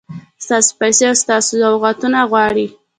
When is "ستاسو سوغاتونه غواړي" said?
1.23-2.65